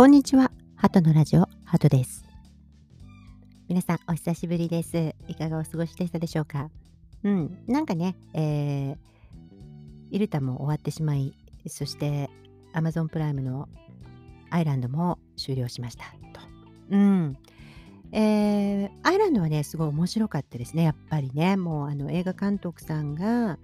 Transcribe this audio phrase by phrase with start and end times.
[0.00, 0.50] こんにちは。
[0.76, 2.24] ハトのラジオ、ハトです。
[3.68, 5.14] 皆さん、お久しぶりです。
[5.28, 6.70] いかがお過ごしでしたでしょうか？
[7.22, 8.96] うん、なんかね、えー、
[10.10, 11.34] イルタも終わってしまい、
[11.66, 12.30] そして
[12.72, 13.68] Amazon プライムの
[14.48, 16.40] アイランドも終了しましたと。
[16.92, 17.36] うん。
[18.12, 21.58] えー、アイランドはね、すごい面白かったですね、やっぱりね。
[21.58, 23.58] もうあの映画監督さんが、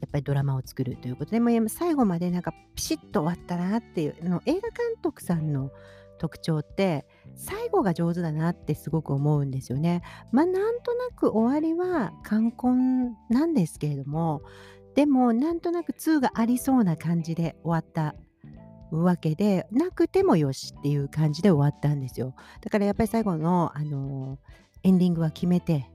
[0.00, 5.70] やっぱりドラマを作るということで、もう最後までなんかピシッと終わったなっていうの映画監督さんの
[6.18, 10.02] 特徴って最後が上手だなってすごく思うんですよね。
[10.32, 14.42] まあなんとなく終わりは冠婚なんですけれども
[14.94, 18.14] でもなんとなく2がありそうな感じで終わった
[18.90, 22.34] わけでなくてもよしっていう感じで終わったんですよ。
[22.60, 24.38] だからやっぱり最後の、あの
[24.82, 25.90] エンディングは決めて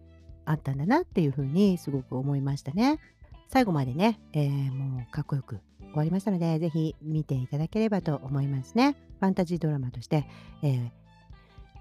[0.45, 2.99] あったんだなっていうふうにすごく思いましたね。
[3.47, 8.95] 最後までね、えー、もうかっこよく終わりましたので、ぜひ見ていただければと思いますね。
[9.19, 10.25] ファンタジードラマとして、
[10.61, 10.89] えー、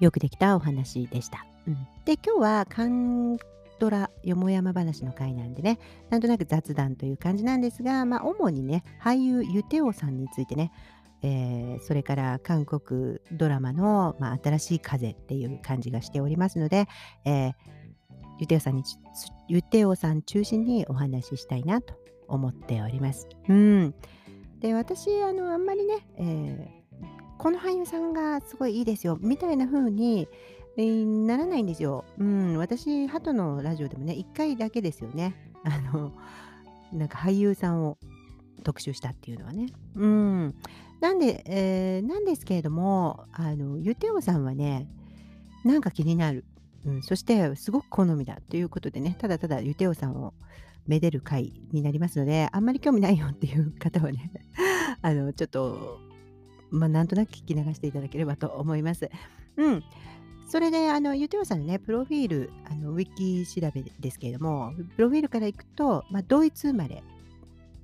[0.01, 1.45] よくできたお話でした。
[1.67, 3.39] うん、で、今日はカン
[3.79, 5.79] ドラよもやま話の回なんでね、
[6.11, 10.71] なんとなく雑談という感じなんですが、まあ、主にね、俳優ユテオさんについてね、
[11.23, 16.87] えー、それから韓国ドラマの、まあ、新しい風っていう感じがしておりますので、
[17.25, 17.55] えー、
[18.39, 18.83] ゆておさんに、
[19.49, 21.95] ゆておさん中心にお話ししたいなと
[22.29, 23.29] 思っております。
[23.49, 23.95] うん。
[24.61, 30.29] で、私、あの、あんまりね、えー、この俳優さんがすごいいいですよ、みたいな風に、
[30.77, 32.05] えー、ならないんですよ。
[32.19, 32.57] うん。
[32.57, 35.35] 私、ハトのラジオでもね、1回だけですよね。
[35.65, 36.13] あの、
[36.93, 37.99] なんか俳優さんを
[38.65, 39.67] 特集したっていうのはね。
[39.95, 40.55] うん。
[41.01, 44.89] なんで、えー、なんですけれども、あの、ゆておさんはね、
[45.65, 46.45] なんか気になる。
[46.85, 50.35] うん、そしてすごく好みだということでね、ただただゆておさんを
[50.87, 54.31] めでる回になりますので、あんまり興味ないよっていう方はね、
[55.03, 55.99] あの、ちょっと、
[56.71, 59.09] まあ、なんとなく聞き流していただければと思います。
[59.57, 59.83] うん。
[60.49, 67.03] それで、あの、ゆておさんのね、プロフィール、あの、ウィキ調べですけれども、プロフィールからいくと、まあ、ドイツ生まれ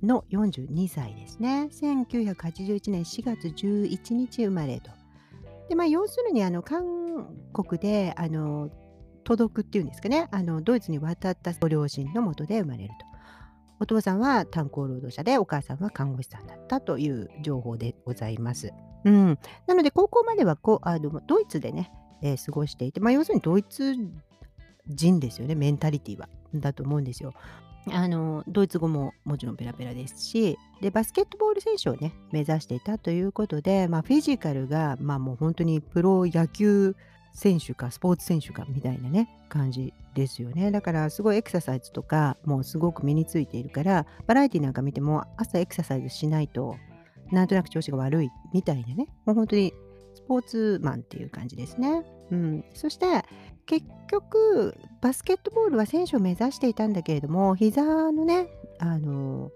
[0.03, 1.69] の42歳ですね。
[1.71, 4.91] 1981年4月11日生まれと。
[5.69, 6.85] で、まあ、要するに、あの、韓
[7.53, 8.69] 国で、あの、
[9.23, 13.11] 届くっていうんですかねあのドイツに渡ったご両親のもとで生まれると。
[13.81, 18.71] お父さんは炭鉱労働者でお母さんは看護師さんだったという情報でございます。
[19.05, 23.95] うん、なので高校まではこうあのドイツでね、えー、過ごしていて、まあ、要するにドイツ
[24.87, 27.33] 人ですよねメンタリティはだと思うんですよ。
[27.91, 36.95] あのドイツ語ももちろんペラペラですしでバスケットボール選手をね目指していたということで、まあ、フィジカルが、まあ、もう本当にプロ野球
[37.33, 40.71] 選手かスポーツ選手かみたいなね感じですよね。
[40.71, 46.75] だからすごいエクササイズとかもうすごく身についているからバラエティなんか見ても朝エクササイズしないと
[47.31, 49.07] なんとなく調子が悪いみたいなね。
[49.25, 49.73] もう本当に
[50.13, 52.03] スポーツマンっていう感じですね。
[52.31, 53.23] うん、そして
[53.65, 58.47] 結局バスケットボールは選手を目指していたんだけれども膝のね
[58.79, 59.51] あの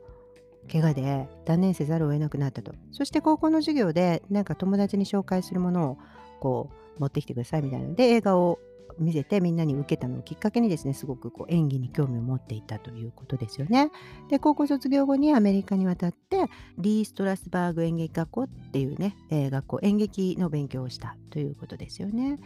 [0.71, 2.73] 怪我で断念せざるを得なくなったと。
[2.91, 5.97] そして高校の授業でなんか友達に紹介するものを
[6.39, 8.59] こう持ってきてくださいみたいなので映画を
[8.99, 13.91] 見せてみんなに受けたのをきっかけにですねすごくこう演技に興味を持っていたということですよね。
[14.29, 16.45] で高校卒業後にアメリカに渡って
[16.77, 22.39] リー・ストラスバーグ演劇学校っていうね、学校演劇の勉強をしたということですよね。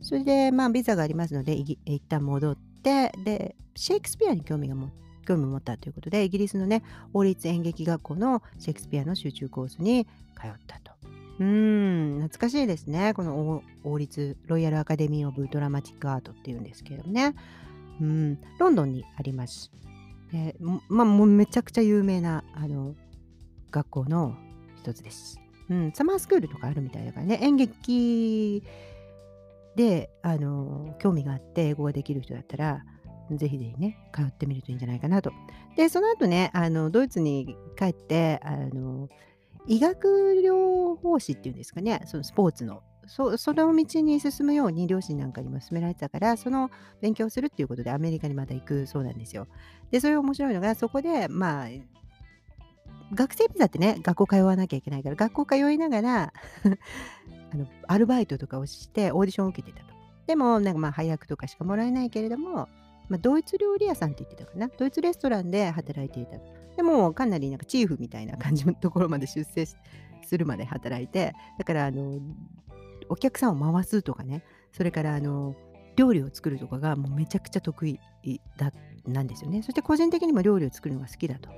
[0.00, 4.90] それでまあビザがありますので一旦戻ってでシェイクスピアに興味が持
[5.26, 6.82] 興味を持ったということでイギリスのね
[7.14, 10.04] 王立演劇学校のシェイクスピアの集中コースに
[10.38, 11.03] 通ったと。
[11.40, 13.12] うん、懐かしいですね。
[13.14, 17.34] この王立ロイヤルアカデミー・オブ・ドラマティック・アートっていうんですけどね。
[18.00, 19.70] うん、ロンドンにあります。
[20.32, 20.56] で
[20.88, 22.94] まあ、もうめちゃくちゃ有名なあの
[23.70, 24.36] 学校の
[24.76, 25.40] 一つです。
[25.70, 28.62] うん、サマースクールとかあるみたいだからね、演劇
[29.76, 32.84] であの興味があって英語ができる人だったら、
[33.30, 35.32] ぜひぜひね、通ってみるといいんじゃないかなと。
[35.76, 39.08] で、その後ね、あのドイツに帰って、あの
[39.66, 40.08] 医学
[40.44, 42.82] 療法士っていうんですかね、そのスポーツの。
[43.06, 46.70] そその道に進むように両親なんかにも勧められてたからその
[47.02, 49.46] 勉強するっていうことでアメリカにまた行くそうなんですよ。
[49.90, 51.68] でそれ面白いのがそこでまあ
[53.12, 56.32] 学生ビザってね学校通わなきゃいけないから学校通いながら
[57.52, 59.92] あのアルバイトとかをしてオーディションを受けてたと。
[60.26, 62.68] でもなんかまあ早くとかしかもらえないけれども
[63.08, 72.18] まあ、ドイツ料理屋さんって言ってたかなドイツレストランで働いていたとでもかなりなんかチーフみたいな感じのところまで出世するまで働いてだからあの
[73.08, 75.54] お客さんを回すとかねそれからあの
[75.96, 78.00] 料理を作るとかがもうめちゃくちゃ得意
[78.56, 78.72] だ
[79.06, 81.50] なんですよねそして個人的にも料理を作るのが好きだと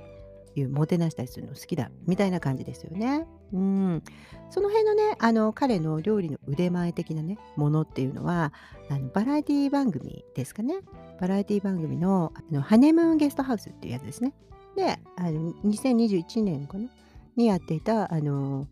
[0.59, 3.27] いうもてなしたりするの好きだみたいな感じですよね。
[3.53, 4.03] うん、
[4.49, 8.51] その辺のねあの彼の料理の腕前的なねものっていうのは
[8.89, 10.79] あのバラエティ番組ですかね
[11.21, 14.33] バラエティ番組のあのハネムーンゲストハウスっていうやつですね。
[14.77, 16.87] であの2021年かな？
[17.35, 18.67] にやっていたあの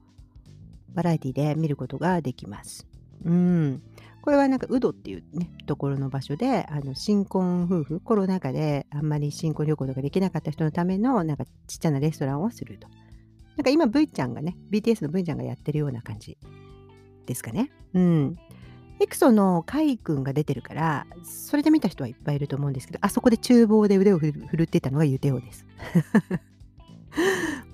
[0.94, 2.88] バラエティで見ることができます。
[3.26, 3.82] うん。
[4.22, 12.88] これはなんかウドっていうね、ところの場所で、あの新婚夫婦、コロナ禍であんまり新婚旅行とかできなかった人のためのなんかちっちゃなレストランをすると。
[13.58, 16.38] なんか今 V ちゃんがね、BTS の V ちゃんがやってるような感じ
[17.26, 17.72] ですかね。
[17.94, 18.38] うん。
[19.00, 25.66] エクソのカイ君が出てるから、それで見た人はいっぱいいると思うんですけど、あそこで厨房で腕を振るってたのがユテオです。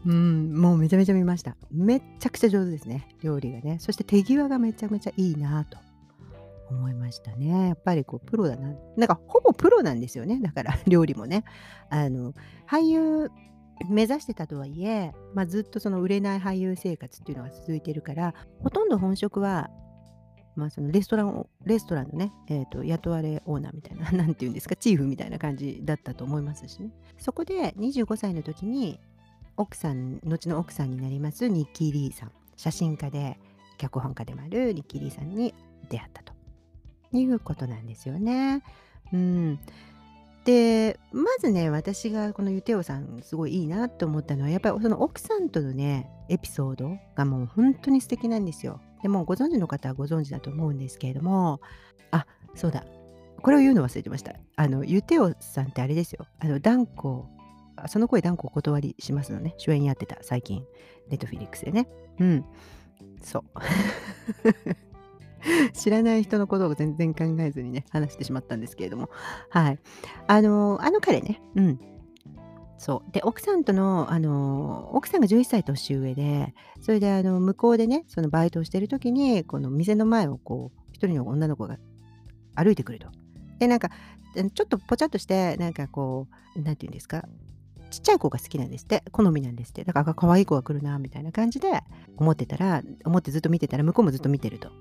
[0.06, 1.56] うん、もうめちゃめちゃ見ました。
[1.72, 3.78] めっちゃくちゃ上手ですね、料理がね。
[3.80, 5.78] そして手際がめちゃめちゃいいなと
[6.70, 7.68] 思いましたね。
[7.68, 8.74] やっぱりこうプロだな。
[8.98, 10.40] なんかほぼプロなんですよね。
[10.42, 11.44] だから 料理もね。
[11.90, 12.34] あの
[12.68, 13.30] 俳優
[13.90, 19.72] 目指してたとはいえ、まあ、ずっとその売れない俳優生活っていうのが続いてるからほとんど本職は、
[20.56, 29.00] まあ、そのレストランレストランのね、えーと、雇われオーナーみたいな 何て言うんですかチーフみたいな感じだったと思いますしねそこで25歳の時に
[29.58, 33.40] 奥さん後の奥さんになりますニッキー・リーさん写真家で
[33.78, 35.54] 脚本家でもあるニッキー・リーさんに
[35.90, 36.34] 出会ったと
[37.14, 38.64] いうことなんですよね。
[39.12, 39.60] うん、
[40.46, 48.80] でまずね私がこのユテオさんすごいいいなと思ったのはやっぱりその奥さんとのねエピソードがもう本当に素敵なんですよ。
[49.02, 51.62] でもご存知の方はご存知だと思うんですけれども
[52.12, 52.26] あ
[52.56, 52.84] そうだ
[53.42, 54.36] これを言うの忘れてました。
[54.56, 56.28] あのユテオさんってあれですよ。
[56.40, 57.26] あの断固
[57.88, 59.56] その声断固お断りしますのね。
[59.58, 60.64] 主演やってた、最近。
[61.10, 61.88] ネットフィリックスでね。
[62.20, 62.46] うん。
[63.22, 63.44] そう。
[65.74, 69.10] 知らない人のことを全然考えずにね、話してしまったんですけれども。
[69.50, 69.80] はい。
[70.28, 71.42] あの、あの彼ね。
[71.56, 71.80] うん。
[72.82, 73.12] そう。
[73.12, 81.78] で、奥さんとの、あの、奥さんが11歳年上で、それで、あの、向こうでね、そのバイトをしてる時に、この店の前をこう、一人の女の子が
[82.56, 83.08] 歩いてくると。
[83.60, 83.92] で、なんか、
[84.34, 86.26] ちょっとぽちゃっとして、なんかこ
[86.56, 87.24] う、なんていうんですか、
[87.92, 91.68] ちっちゃい子が好きなんですって好みなんですってだから可愛い子が来るなみたいな感じで
[92.16, 94.72] 思ってたら思ってずっと見てたら向こうもずっと見てると。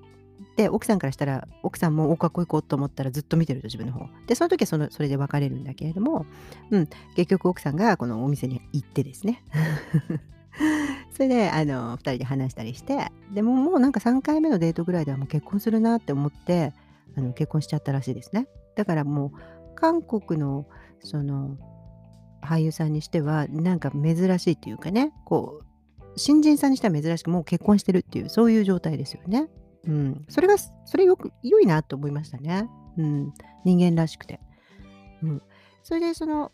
[0.57, 4.07] で奥さんからしたら奥さんもおかっこいい子と思ったらずっと見てると自分の方。
[4.27, 6.27] でその時はそのそれで別れるんだけれども、
[6.71, 9.43] うん、結局奥さんがこのお店に行ってですね。
[11.13, 16.73] それであの2人で話したりしてでももうなんか3回目のデートぐらいではもう結婚するなって思って
[17.17, 18.49] あの結婚しちゃったらしいですね。
[18.75, 20.67] だからもう韓国の
[21.01, 21.57] その
[22.43, 25.65] 俳優さんにしてはなんか珍しいっていうかねこう
[26.17, 29.49] 新人さんにしては珍しくもう結婚してるっていうそういう状態ですよね。
[29.87, 32.69] うん、それがそれよく良いなと思いましたね。
[32.99, 33.33] うん、
[33.65, 34.41] 人間らしくて。
[35.23, 35.43] うん、
[35.83, 36.53] それでその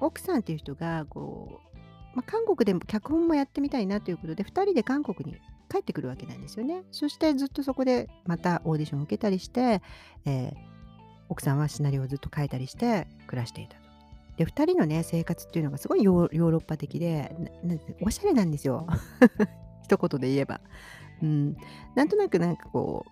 [0.00, 5.38] 奥さんっていう人がこう、まあ、韓国でも脚本もやってみたいなということで2人で韓国に
[5.70, 6.82] 帰ってくるわけなんですよね。
[6.90, 9.82] そしてずっとそこでまたオーディションを受けたりして、
[10.24, 10.52] えー、
[11.28, 13.76] 奥さんはシナリオをずっと書いたりして暮らしていた。
[14.36, 17.34] で2人のね生活っていうのがすごいヨーロッパ的で
[18.00, 18.84] おしゃれなんですよ
[19.84, 20.60] 一言で言えば、
[21.24, 21.56] うん、
[21.94, 23.10] なんとなくなんかこう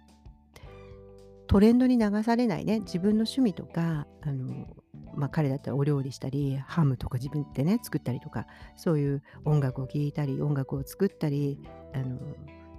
[1.46, 4.66] トレンドに流されないね自分の趣味とかあの、
[5.14, 11.58] まあ、彼だったらお料理したりハムとか自分でね作ったりとかそういう音楽を聴いたり音楽を作ったり
[11.94, 12.18] あの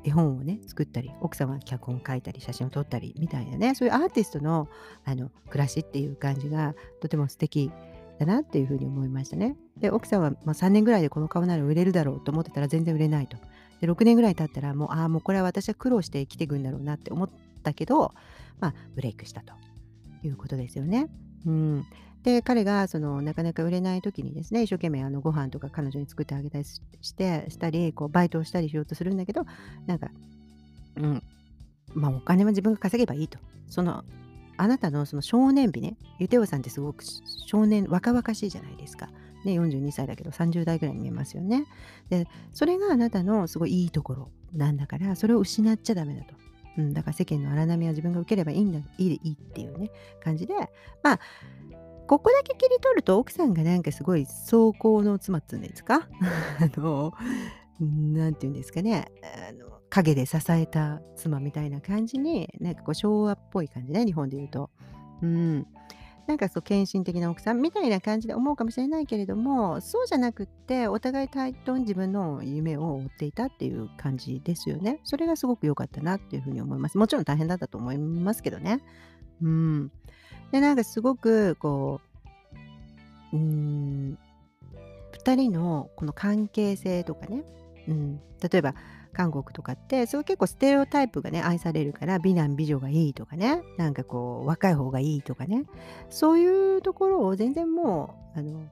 [0.04, 4.68] 絵本をね作ったり奥さんは脚本書いたり写真を撮ったりみたいなねそういうアーティストの
[5.04, 7.72] あの暮らしっていう感じがとても素敵
[8.20, 9.56] だなっていうふうに思いましたね。
[9.78, 13.38] で、奥さんはま3年ぐらいでこの顔なら売れるだろうと思ってたら全然売れないと。
[13.84, 17.30] で、6年ぐらい経ったらもう、ああ、もうこれは私は苦労して生きていくんだろうなって思っ
[17.64, 18.14] たけど、
[18.62, 19.54] まあ、ブレイクしたと
[20.24, 21.10] いうことですよね。
[21.46, 21.86] うん、
[22.24, 26.80] で彼がそのなかなか売れない時にですね一生懸命あのご飯とか彼女に作ってあげたりし
[27.14, 29.44] てしたりこうバイトをしたりしようとするんだけど
[29.88, 30.08] なんか、
[30.96, 31.24] うん
[31.94, 34.06] まあ、お金は自分が稼げばいいとその
[34.56, 37.04] あなたのその少年日ね、ユテオさんってすごく
[37.48, 39.10] 少年、若々しいじゃないですか。
[39.46, 41.66] ね、42歳だけど30代ぐらいに見えますよね。
[42.10, 46.36] で、それがあなたのすごいいいところなんだから、それを失っちゃダメだと。
[46.78, 49.92] うん、だから世間の荒波は自分が受ければいいんだ、いいいいっていうね、
[50.24, 50.54] 感じで、
[51.04, 51.20] まあ、
[52.08, 56.08] ここだけ切り取ると奥さんがなんかすごい走行の妻っていうんですか？
[56.60, 57.14] あの、
[57.80, 59.12] なんて言うんですかね、
[59.50, 64.70] あの陰で支えた妻みたいな感じに、なんかこう昭和っぽい感じね、日本で言うと。
[65.22, 65.68] うん。
[66.28, 75.00] なんかそう献身的な奥さんみたいな感じで思うかもしれないけれども、そうじゃなくって、お互い対等に自分の夢を追っていたっていう感じですよね。
[75.04, 76.98] それがすごく良かったなっていうふうに思います。
[76.98, 78.82] もちろん大変だったと思いますけどね。
[79.42, 79.92] うん。
[80.52, 82.00] で、なんかすごくこ
[83.34, 84.18] う、うん、
[85.24, 87.44] 2人のこの関係性とかね、
[87.88, 88.76] うん、例えば
[89.14, 95.64] 韓国とかってそう結構ステレオタイプがね愛されるから美男美女がいいとかねなんかこう若い方がいいとかね
[96.10, 98.66] そういうところを全然もうあの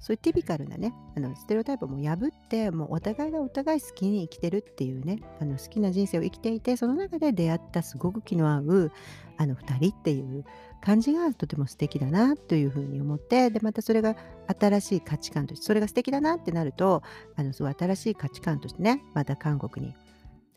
[0.00, 8.92] そういうティピカルなねあのステレオタイプも破ってもうお互いがお互い好きに生きてるっていうねあの好きな人生を生きていてその中で出会ったすごく気の合う
[9.36, 10.44] あの2人っていう
[10.82, 14.16] 感じがとても素敵だなというふうに思ってでまたそれが
[14.58, 17.02] 新しい価値観としてそれが素敵だなってなると
[17.36, 19.94] あのすごい新しい価値観としてねまた韓国に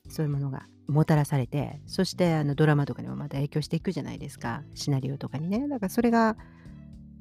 [0.10, 5.68] そういうものがもたらされてそしてあのドラマとかにもまた影響していくじゃないですかシナリオとかにね。
[5.68, 6.36] だからそれが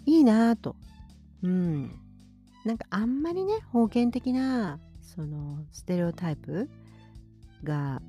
[0.04, 0.76] いいなぁと。
[1.42, 1.98] うん。
[2.64, 6.68] なんかあんまりね封建的なそのステレオタイプ
[7.64, 8.00] が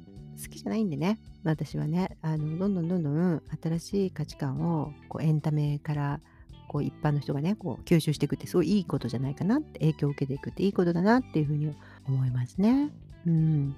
[0.41, 1.19] 好きじゃないんでね。
[1.43, 6.22] 私はねあのどんどんどんどん新しい価値観をこうエンタメから
[6.67, 11.75] こう一般の人がねこう吸収していくってすごいいいことじゃないかなって影響を受けていくっていいことだなっていうふうに
[12.07, 12.91] 思いますね。
[13.27, 13.75] うん、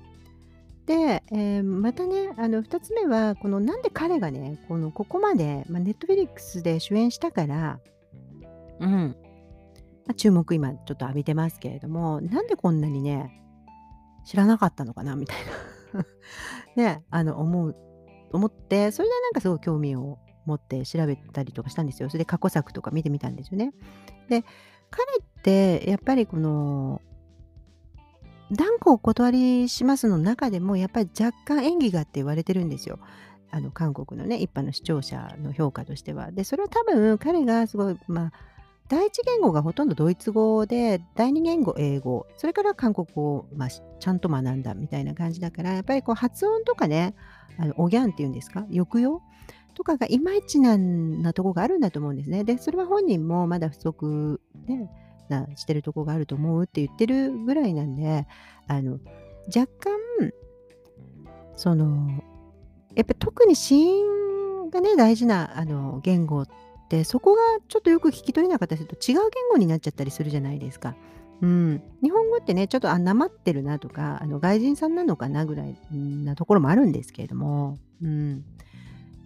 [0.85, 7.79] で、えー、またねあの2つ目はこのなんで彼がねこのここまで、まあ、ネットフェリックスで主演したから、
[8.79, 9.15] うん。
[10.05, 13.41] まあ、注目今ちょっと浴びてますけれどもなんでこんなにね
[14.25, 15.37] 知らなかったのかなみたい
[15.93, 16.05] な
[16.75, 17.75] ねあの思う
[18.31, 23.73] 思ってそれでなんかすごい興味を持って調べたりとかしたんですよそれで過去作とか見てみたんですよね
[24.29, 24.43] で
[24.91, 27.01] 彼ってやっぱりこの
[28.51, 32.99] 断固お断りしますの中でもやっぱり若干演技がって言われてるんですよ。
[33.51, 36.31] あの韓国のね一般の視聴者の評価としては。
[36.31, 38.31] でそれは多分彼がすごいまあ
[38.87, 42.27] 第一言語がほとんどドイツ語で第二言語英語。
[42.37, 47.15] それから韓国語を、まあ、ちゃんと学んだみたいな感じだからやっぱりこう発音とかね
[47.57, 48.61] あのおギャンっていうんですか？
[48.71, 49.21] 抑揚？
[49.73, 52.43] とかがいまいちななとこがあるんだと思うんですね。
[52.43, 54.89] でそれは本人もまだ不足ね
[55.29, 58.27] なしてるとこがあると思うって言ってるぐらいなんで
[58.67, 58.99] あの
[59.47, 59.97] 若干
[61.55, 62.21] その
[62.95, 66.53] やっぱ特に子音がね大事なあの言語って
[67.03, 70.95] そこがちょっとよく聞き取れなかったりすると違う言語になっちゃったりするじゃないですか。
[71.41, 78.45] うん、日本語ってねちょっとあなまってるなとかあの外人さんなのかなぐらいなところもあるんですけれども、うん、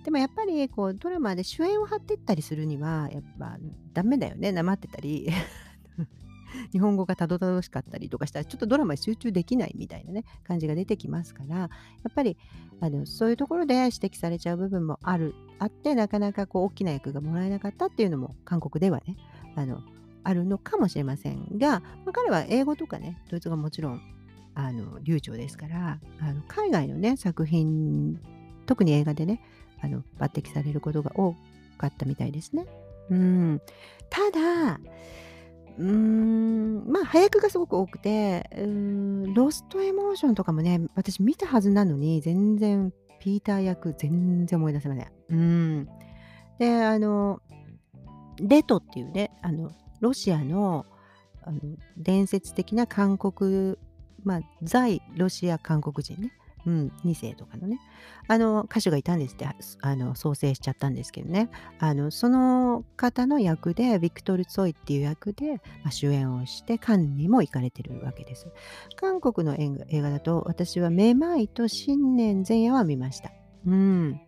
[0.04, 3.58] でもやっぱりこうドラマで主演を張っていったりするにはやっぱ
[3.94, 5.30] ダメだよねなまってたり。
[6.72, 11.70] 日本語がたどたどしかったりとかしたらちょっとドラマに集中できないみたいなね感じが出てきますからや
[12.10, 12.38] っぱり
[12.82, 19.18] あのそういうところで指摘されちゃう部分もあるあってなかなかこう大きな役がもらえなかったっていうのも韓国ではね
[19.56, 19.82] あの
[20.24, 24.02] あるのかもしれませんが、まあ、彼は英語とかねドイツ語もちろん
[24.56, 28.20] あの流暢ですからあの海外のね作品
[28.66, 29.42] 特に映画でね
[29.82, 31.36] あの抜擢されることが多
[31.78, 32.66] かったみたいですね。
[33.10, 33.62] うん、
[34.10, 34.80] ただ
[35.80, 45.08] うーん、まあ、配役がすごく多くて、うーん、ロストエモーションとかもね、私見たはずなのに、全然ピーター役全然思い出せません。
[45.30, 45.90] うん。
[46.60, 47.42] で、あの、
[48.42, 49.72] レトっていうね、あの、
[50.02, 50.86] ロシアの
[51.44, 51.60] あの
[51.98, 53.78] 伝説的な韓国、
[54.24, 56.32] まあ、在ロシア韓国人ね。
[56.66, 57.80] うん、2世とかのね、
[58.28, 59.48] あの歌手がいたんですって、
[59.82, 61.50] あの創生しちゃったんですけどね、
[61.80, 68.48] あのその方の役で、ビクトル・ツォイっていう役で、まあ、主演をして、カンにも行かれてるわけです。
[68.96, 73.32] 韓国の映画だと、私はめまいと新年前夜は見ました。
[73.66, 74.22] うん。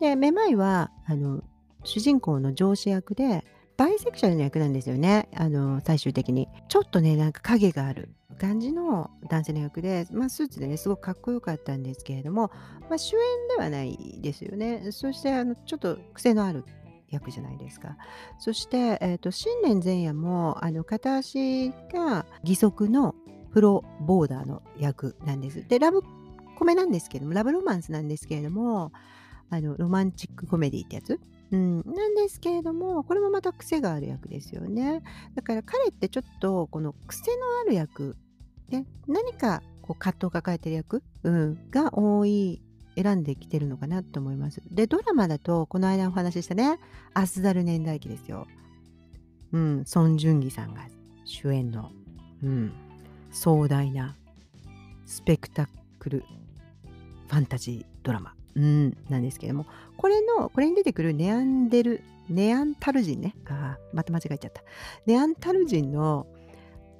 [0.00, 1.42] で、めまいは、あの
[1.84, 3.44] 主人公の上司役で、
[3.82, 6.46] バイセクシャルの役なんですよね、あの最終的に。
[6.68, 8.10] ちょっとね、なんか影がある。
[8.38, 12.50] 感じの男性の役で、まあ、スーツでねすごくかっこよかったんですけれども、
[12.88, 13.20] まあ、主演
[13.56, 16.64] ではないですよねそしてあのちょっと癖のある
[17.10, 17.98] 役じゃないですか
[18.40, 23.14] そして、えーと、新年前夜もあの片足が義足の
[23.52, 26.02] プロボーダーの役なんですでラブ
[26.58, 28.92] コメなんですけどもラブロマンスなんですけれども
[29.50, 31.20] あのロマンチックコメディってやつ
[31.52, 35.02] うん、なんですけれども、これもまた癖がある役ですよね。
[35.34, 38.16] だから彼ってちょっとこの癖のある役
[38.70, 42.62] で何かこう葛藤を抱えてる役、うん、が多い
[42.96, 44.62] 選んできてるのかなと思います。
[44.70, 46.78] でドラマだとこの間お話ししたね
[47.12, 48.46] 「アスダル年代記」ですよ。
[49.52, 50.86] うん、ソン・ジュンギさんが
[51.24, 51.90] 主演の、
[52.42, 52.72] うん、
[53.30, 54.16] 壮大な
[55.04, 55.68] スペクタ
[55.98, 56.24] クル
[57.28, 59.66] ファンタジードラマ、うん、なんですけども
[59.96, 64.62] これのこれに出てくるネアンデルネアンタル人ねあまた間違えちゃった
[65.06, 66.26] ネアンタル人の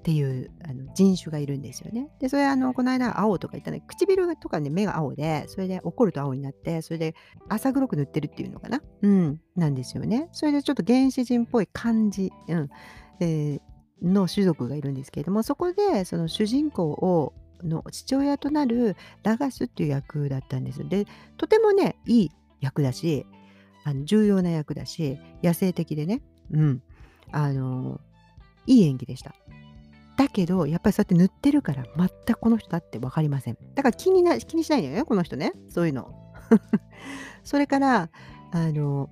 [0.02, 2.09] っていうあの人種がいるんですよね。
[2.18, 7.14] で、それあの、この間青とか言ったら、唇とかね、目が青で、それで怒ると青になって、それで
[7.49, 8.82] 浅黒く塗ってるっていうのかな？
[9.02, 10.28] うん、なんですよね。
[10.32, 12.68] それでちょっと原始人っぽい感じ、うん、
[13.21, 13.61] えー、
[14.02, 17.32] の種族がいるんですけれどもそこでその主人公を
[17.64, 20.87] の父親となるラガスっていう役だったんです。
[20.88, 23.26] でとてもねいい役だし
[23.85, 26.83] あの重要な役だし野生的でね、うん、
[27.31, 28.00] あの
[28.66, 29.35] いい演技でした。
[30.16, 33.59] だけどやっぱりそうやって塗ってるから全くこの人だって分かりません。
[33.75, 36.14] だから気にな気にしないのよねこの人ねそういうの。
[37.45, 38.11] それから
[38.52, 39.11] あの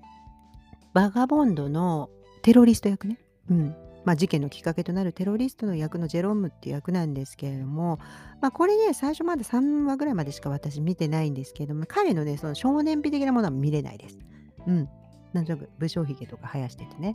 [0.92, 2.10] バガボンドの
[2.42, 3.18] テロリスト役ね。
[3.48, 7.98] うんまあ、事件のきっかけとなるテロリストの役のジェロームっていう役なんですけれども、
[8.40, 14.18] まあ、これね最初まだ3話ぐらいまでしか私見てないんですけれども彼のねその少年美的なものは見れないです。
[14.66, 14.88] うん。
[15.32, 17.14] なんとなく武将髭とか生やしててね。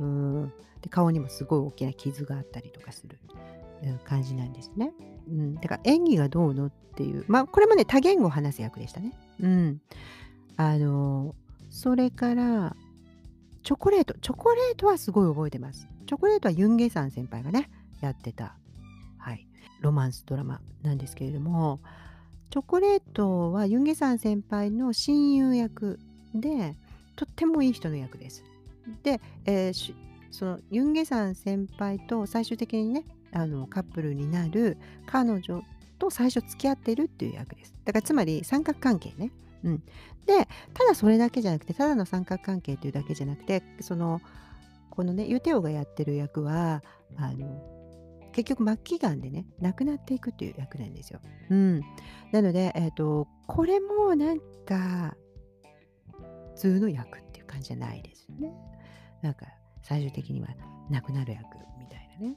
[0.00, 0.52] うん。
[0.80, 3.18] で顔にもすごい大きな傷があったりとかする
[4.04, 4.92] 感じなんですね。
[5.28, 5.54] うん。
[5.56, 9.12] だから演技がどうのっていう、まあこれもね多言語を話す役でしたね。
[9.40, 9.80] うん。
[10.56, 11.34] あの
[11.70, 12.76] それから
[13.66, 14.14] チョコレート。
[14.20, 15.88] チョコレートはすごい覚えてます。
[16.06, 17.68] チョコレートはユンゲさん先輩がね、
[18.00, 18.54] やってた、
[19.18, 19.44] はい、
[19.80, 21.80] ロマンスドラマなんですけれども、
[22.50, 25.98] チョコレートはユンゲさん先輩の親友役
[26.32, 26.76] で、
[27.16, 28.44] とってもいい人の役です。
[29.02, 29.94] で、えー、
[30.30, 35.64] そのユンゲさん先輩と最終的にね、あのカップルになる彼女
[35.98, 37.74] と最初付き合ってるっていう役です。
[37.84, 39.32] だからつまり三角関係ね。
[39.66, 39.78] うん、
[40.26, 44.20] でただそれだけじゃなくてただの三角関係というだけじゃなくてその
[44.90, 46.82] このねユテオがやってる役は
[47.16, 47.76] あの
[48.32, 51.20] 結局末期がんでね亡くなっていくっていう役なんですよ。
[51.50, 51.80] うん、
[52.32, 55.16] なので、えーと、これもなんか
[56.54, 58.52] 普通の役っていう感じじゃないですよね。
[59.22, 59.46] なんか
[59.82, 60.48] 最終的には
[60.90, 61.44] 亡くなる役
[61.78, 62.36] みたいなね。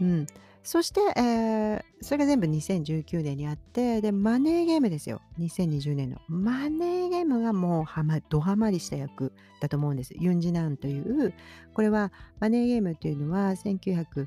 [0.00, 0.26] うん、
[0.68, 5.22] そして、えー、それが全部2019年にあって、で、マネーゲームですよ。
[5.38, 6.18] 2020年の。
[6.28, 9.32] マネーゲームがもうはま、ドハマりした役
[9.62, 10.12] だと思うんです。
[10.18, 11.32] ユンジナンという、
[11.72, 14.18] これはマネーゲームというのは1997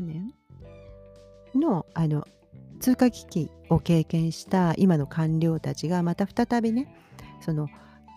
[0.00, 0.34] 年
[1.54, 2.26] の、あの、
[2.80, 6.92] 通貨危機を経験した今の官僚たちがまた再びね、
[7.40, 7.68] その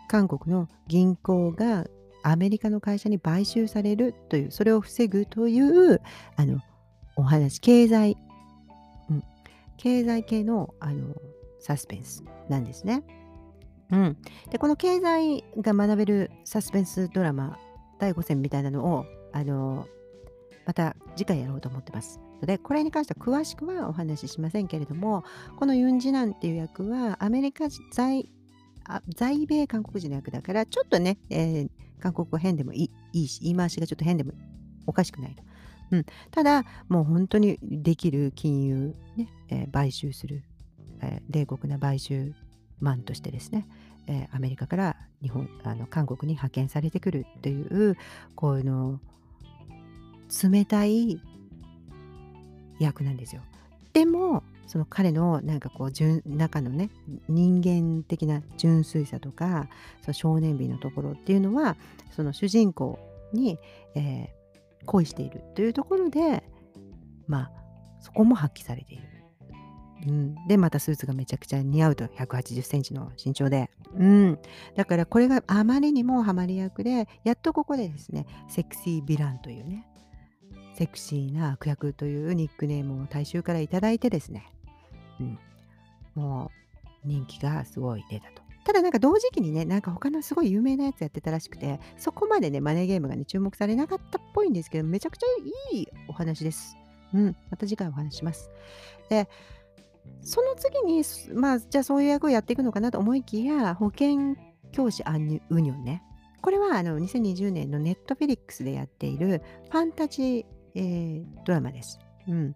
[0.08, 1.86] 韓国の銀行が
[2.24, 6.02] アメリカの会社に買収されるというそれを防ぐという
[6.36, 6.60] あの
[7.16, 8.18] お話経済、
[9.10, 9.24] うん、
[9.78, 11.16] 経済系のあの
[11.60, 13.04] サスペンスなんですね。
[13.92, 14.18] うん、
[14.52, 17.58] でこの経済が学べるサスペンスドラマ
[18.00, 19.88] 第5戦みたいなのをあの
[20.66, 22.20] また次回やろうと思ってます。
[22.42, 25.24] のでこれに関しては詳しくはお話ししませんけれども
[25.58, 28.30] このユン・ジナンっていう役はアメリカ在
[29.16, 34.34] 在米韓国人の役だからちょっとね、えー韓国語変でもいいし、言い回しがちょっと変でも
[34.86, 35.44] おかしくないと。
[35.92, 40.44] うん、ただ、もう本当にできる金融、ねえー、買収する、
[41.02, 42.34] えー、冷酷な買収
[42.80, 43.68] マンとしてですね、
[44.08, 47.98] えー、アメリカから日本あの韓国に派遣されてくるっていう
[48.36, 49.00] こういうの
[50.44, 51.22] 冷たい
[52.80, 53.42] 役なんですよ。
[53.94, 55.92] でもその彼のなんかこう
[56.26, 56.92] 中のね
[57.28, 59.68] 人間的な純粋さとか
[60.04, 61.76] その少年美のところっていうのは
[62.16, 63.00] その主人公
[63.34, 63.58] に、
[63.96, 66.44] えー、恋しているというところで
[67.26, 67.52] まあ
[68.00, 69.04] そこも発揮されている。
[70.08, 72.06] うん、でまたスーツがめちゃくちゃ似合うと。
[72.06, 74.40] 1 8 0センチの身長で、うん、
[74.76, 79.88] だからこれがあまりにもハマり役でやっとここでですねセクシーヴィランというね
[80.76, 84.46] セクシーな悪役というニックネームを大衆から頂いてですね
[85.20, 85.40] うん、
[86.16, 86.52] も
[87.04, 88.42] う人気がすごい出たと。
[88.66, 95.26] ただなんか同時期にね、なんか他のすごい有名なやつやってたらしくて、そこまでね、マネーゲームがね、注目されなかったっぽいんですけど、めちゃくちゃ
[95.74, 96.78] いいお話です。
[97.14, 98.52] うん、また次回お話します。
[99.10, 99.28] で、
[100.22, 101.04] その次に、
[101.34, 104.36] まあ、じゃあそういう役をやっていくのかなと思いきや、保険
[104.72, 106.04] 教師アンウニョンね。
[106.42, 112.00] これはあの2020年のネットフィリックスでやっているファンタジー、えー、ドラマです。
[112.28, 112.56] うん。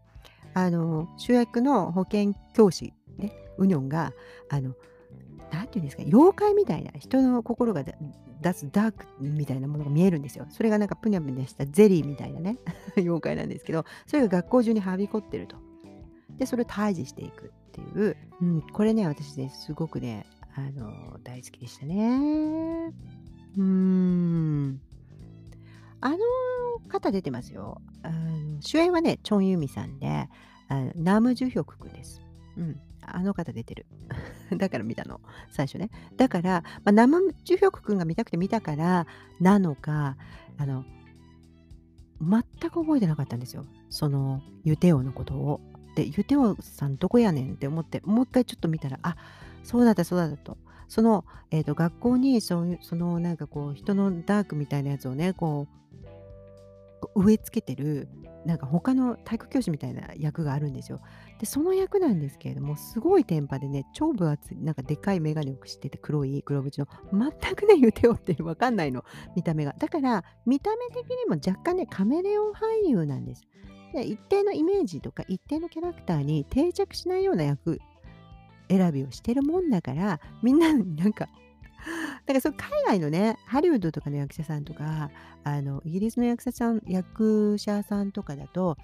[0.53, 4.13] あの主役の保健教師、ね、ウニョンが
[4.49, 4.73] あの
[5.51, 10.47] なんていうんですか妖怪みたいな人の心が出すダークみたいなものが見えるんですよ。
[10.49, 12.57] それがなんかぷにゃぷにゃしたゼリーみたいなね
[12.97, 15.57] 妖怪なんですけどそれが学校中にはびこってると。
[16.37, 22.91] でそれを退治していくっていう、うん、これね私ねすごくねあの大好きでしたね。
[23.55, 24.81] うん
[26.03, 26.17] あの
[26.89, 27.81] 方出てますよ。
[28.01, 30.27] あの主演はね、チョン・ユミさんで、
[30.67, 32.21] あナム・ジュヒョク君です。
[32.57, 32.79] うん。
[33.05, 33.85] あの方出てる。
[34.57, 35.21] だから見たの。
[35.49, 35.89] 最初ね。
[36.17, 39.07] だから、まあ、ナム・ジュヒョク君が見たくて見たから
[39.39, 40.17] なのか、
[40.57, 40.83] あの、
[42.19, 43.65] 全く覚えてなかったんですよ。
[43.89, 45.61] その、ユテオのことを。
[45.95, 49.15] で、ユテオさんどこやねんって思って、もう一回ちょっと見たら、あ、
[49.63, 50.57] そうだった、そうだったと。
[50.89, 55.82] その、えーと、学校にそそのなんかこう人のダークみたいなやつをねこう
[57.15, 58.09] 植え付けてる
[58.45, 61.01] なんか他の体育教師みたいな役があるんですよ。
[61.39, 73.43] でその役なんですけれどもすごいテンパでね超分厚いなんかでかい眼鏡をしてて黒い黒縁の全くね言うてよって分かんないの見た目がだから見た目的にも若干ねカメレオン俳優なんです。
[73.93, 77.79] で一定のイメージとか一定のキャラクターに定着しないような役
[78.69, 81.29] 選びをしてるもんだからみんななんか
[82.25, 85.11] だからそ海外のねハリウッドとかの役者さんとか
[85.43, 88.77] あのイギリスの役者さん役者さんとかだと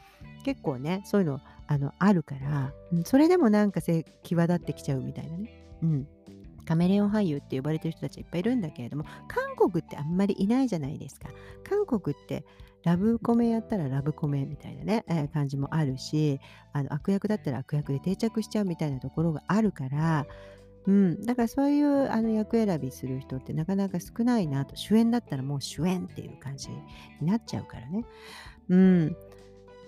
[0.44, 2.74] 結構ねそういうのあのあるから、
[3.06, 5.68] それでもなんか際立ってきちゃうみたいなね。
[5.84, 6.08] うん
[6.66, 11.30] カメレオン俳優って呼ばれてる人たちいっぱいいるんだけれども韓国ってあんまりいないじゃないですか
[11.68, 12.46] 韓国って
[12.84, 16.40] ラブコメやったらラブコメみたいなね、えー、感じもあるし
[16.72, 20.28] あの悪役だったら悪役で定着しちゃうみたいなところがあるから
[20.90, 26.70] うん、だからそういうあの役選びする人ってなかなか少ないなと主演だったらもう主演っていう感じ
[27.22, 28.06] になっちゃうからね。
[28.70, 29.16] うん、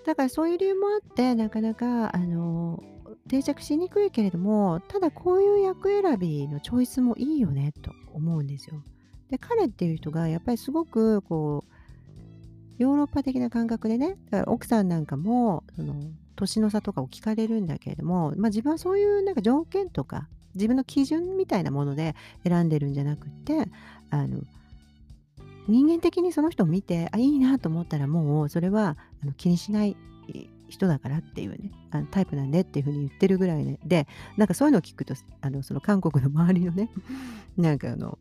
[0.05, 2.83] だからそういう理由もあってなかなかあの
[3.27, 8.83] 定着しにくいけれどもただこういう役選びのチョイスもいいよねと思うんですよ。
[9.31, 11.73] で彼っていう人がやっぱりすごくこう
[12.77, 15.95] ヨーロッパ的な感覚でねだから奥さんなんかもその
[16.35, 23.69] 年の差とかを聞かれるんだけれども、まあ、自分はそういうなんか条件とか自分の基準みたいなもので選んでるんじゃなくって
[24.09, 24.41] あの
[25.67, 29.95] 人間的にその人を見てあいいなと思ったらもうそれはあの気にしない
[30.69, 36.89] 人だからっていうねあのタイプなんでっていうふうに言ってるぐらい、ね、でなんかそういうのを聞くとあのその韓国の周りのね
[37.57, 38.17] なんかあの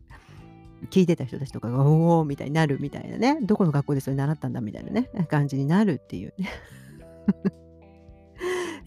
[0.90, 6.50] 聞いてた人たちとかがおおみたいになるみたいなねどこの学校でそれ習ったんだみたいなね感じになるっていうね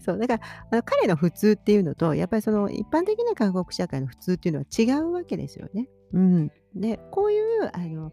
[0.04, 5.88] そうだからあの彼の普通っていうのとやっぱりその一般的な韓国社会の普通っていうのは違うわけですよね。
[6.12, 8.12] うん、でこういうあの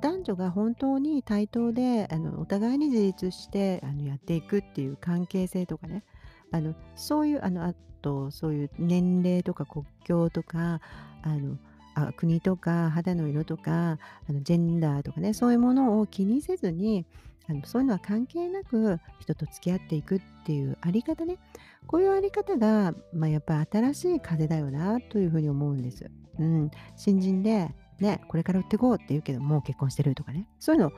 [0.00, 6.04] 男女が本当に対等であのお互いに自立してあのやっていくっていう関係性とかね
[6.50, 10.80] あのそういうあのあとそういう年齢とか国境とか
[11.22, 11.56] あの
[11.94, 17.06] あ国とか肌の色とかあのジェンダーとかねそういうものを気にせずに
[17.48, 21.38] あのそういうのは関係なく人と付き合っていくっていうあり方ね。
[21.86, 26.10] こういうあり方が、まあ、やっぱ新しい風だよなというふうに思うんです。
[26.38, 30.46] うん、新人で、ね、これから売っていこうって言うけどもう結婚してるとかね。
[30.58, 30.92] そういうの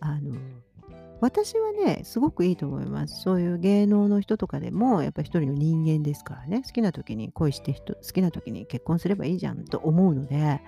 [0.00, 0.34] あの
[1.20, 3.22] 私はねすごくいいと思います。
[3.22, 6.62] そういう芸能の人とかでもやっぱり一人の人間ですからね。
[6.62, 10.60] 好きな時に恋して好きな時に結婚すればいいじゃんと思うので、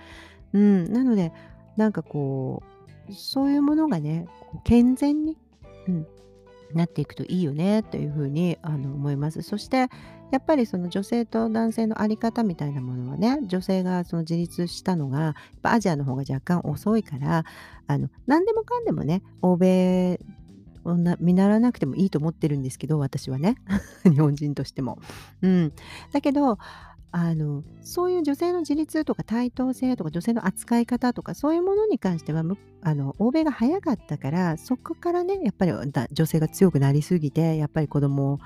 [0.53, 1.31] うん、なので
[1.77, 2.78] なんかこう
[3.11, 4.27] そういうものがね
[4.63, 5.37] 健全に、
[5.87, 6.07] うん、
[6.73, 9.41] なっていくといいよねというふうにあの思います。
[9.41, 9.87] そして
[10.31, 17.45] やっぱりその女性と男性の在り方みたいなものはね女性がその自立したのがやっぱアジアの方が若干遅いから
[17.87, 20.19] あの何でもかんでもね欧米
[20.85, 23.55] を見習わなくてもいいと思ってるんですけど私はね
[24.03, 24.99] 日本人としても。
[25.41, 25.73] うん、
[26.11, 26.57] だけど
[27.11, 32.43] あのそういう女性の自立とか対等性とか女性の扱い方とかそういうものに関しては
[32.81, 35.71] あの欧米が早かったからそこからねやっぱり
[36.11, 38.39] 女性が強くなりすぎてやっぱり子供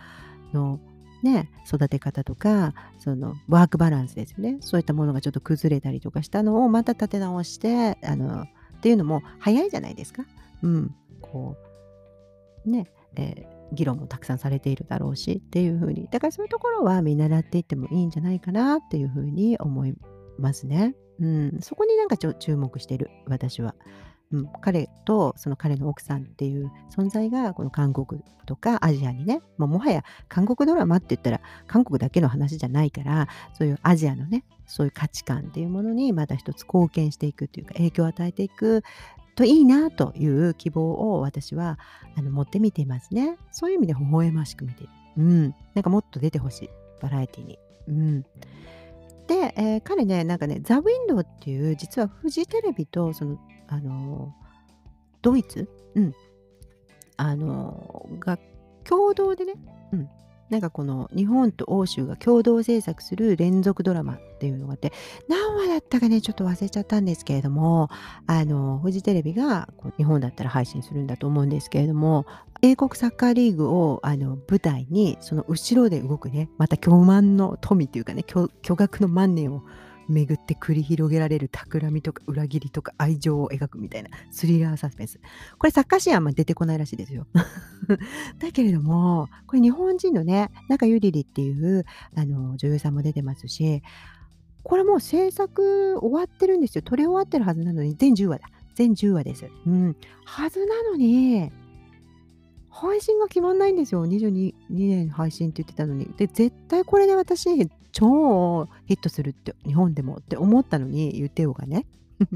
[0.54, 0.80] の
[1.23, 8.47] ね育て方とかそのワークバランスですよねそういったものがちょっと崩れたりとかしたのをまた立て直してあのっ
[8.82, 10.26] ていうのも早いじゃないですか。
[10.62, 11.56] うん、こ
[12.65, 19.96] うね、え議論もたくさんされているだろうしっていうふうにだからそういうところは見習っていってもいいんじゃないかなっていうふうに思い
[20.38, 20.96] ますね。
[21.20, 23.76] うん、そこになんかちょ注目してる私は。
[24.32, 38.84] うん、彼とその彼の奥さんっていう存在がこの韓国とかアジアにねもうもはや韓国ドラマって言ったら韓国だけの話じゃないからそういうアジアのねそういう価値観っていうものにまた一つ貢献していくっていうか影響を与えていく
[39.36, 41.80] といいなという希望を私は
[42.15, 43.38] あの持って見ていますね。
[43.52, 44.93] そういう意味で微笑ましく見ている。
[45.17, 45.56] うん。
[45.74, 46.69] なんかもっと出てほしい。
[47.02, 47.60] バラエティに。
[47.88, 48.22] うん。
[49.28, 54.34] で、えー、彼ね、なんかね、ザ・ウィンドウっていう、実はフジテレビと、その、あの
[55.24, 56.13] ドイツ、うん、
[57.17, 58.38] あのが
[58.84, 59.54] 共同でね、
[59.93, 60.10] うん、
[60.54, 64.94] なんかこの日本と欧州が共同制作する連続ドラマっていうのがあって
[65.28, 67.89] 何話だったかねちょっと忘れちゃったんですけれども
[68.28, 72.28] あのフジテレビが日本だったら配信するんだと思うんですけれども
[72.62, 79.63] 英国サッカーリーグをあの舞台にその後ろで動くねまた巨万の富っていうかね巨額の万年を
[80.10, 85.20] 巡って繰り広げられる企みとか裏切りとか愛情を描くみたいなスリラーサスペンス。
[85.58, 87.28] これサッカーシーンあんま出てこないらしいですよ。
[88.39, 91.86] だけれども、これ日本人のね、中ゆりりっていう
[92.16, 93.82] あの女優さんも出てますし、
[94.63, 96.82] これもう制作終わってるんですよ。
[96.82, 98.48] 撮り終わってるはずなのに、全10話だ。
[98.76, 99.46] 全10話です。
[99.68, 99.96] うん。
[100.26, 101.52] はずなのに、
[102.70, 104.06] 配信が決まんないんですよ。
[104.06, 106.06] 22年配信って言ってたのに。
[106.18, 111.86] で、絶対これで私、超ヒットするって、日本でもって思ったのに、言ってようがね。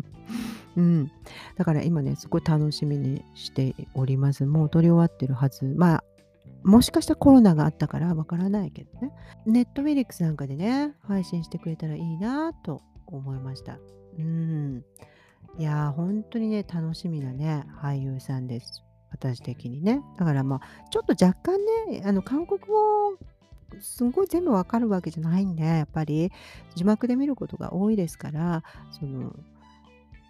[0.77, 1.11] うん。
[1.55, 4.45] だから今ね、すごい楽しみにしております。
[4.45, 5.65] もう撮り終わってるはず。
[5.65, 6.03] まあ、
[6.63, 9.11] もしかしたらコロナがあったからわからないけどね。
[9.45, 13.79] ネットフィリックスなんかでね、配信してくれたらいいなと思いました。
[14.17, 14.83] うん。
[15.57, 18.83] いやー、本当にね、楽しみなね、俳優さんです。
[19.09, 20.01] 私的にね。
[20.19, 21.57] だからまあ、ちょっと若干
[21.89, 23.17] ね、あの、韓国語
[23.79, 26.31] すごい全部わかるわけじゃないんで、やっぱり
[26.75, 29.33] 字幕で見ることが多いですから、その、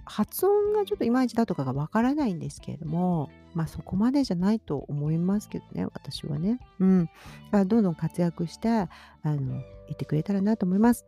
[0.05, 6.59] 発音がちょっといまいちだとかがわからないんですけれども、まあそこまでじゃないと思いますけどね、私はね。
[6.79, 7.05] うん。
[7.05, 7.11] だ
[7.51, 8.89] からどんどん活躍して、あ
[9.23, 11.05] の、いてくれたらなと思います。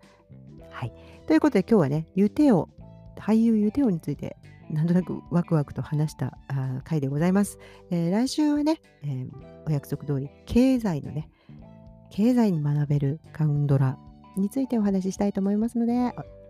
[0.70, 0.94] はい。
[1.28, 2.70] ということで今日はね、ユテオ、
[3.18, 4.38] 俳優ユテオについて
[4.70, 7.58] なんとなくワクワクと話したあ回でございます。
[7.90, 9.30] えー、来週はね、えー、
[9.68, 11.30] お約束通り経済のね、
[12.10, 13.98] 経済に学べるカウンドラ
[14.38, 15.94] についてお話ししたいと思いますので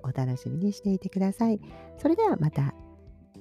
[0.03, 1.59] お、お楽しみにしていてください。
[1.97, 2.73] それではまた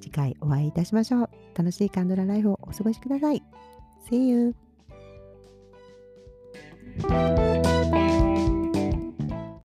[0.00, 1.30] 次回お会いいたしましょう。
[1.54, 3.42] 楽しいカンドラライフをお過ごしください。
[4.10, 4.54] See you!